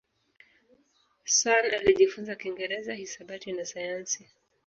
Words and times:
Sun 1.25 1.65
alijifunza 1.75 2.35
Kiingereza, 2.35 2.93
hisabati 2.93 3.51
na 3.51 3.65
sayansi. 3.65 4.29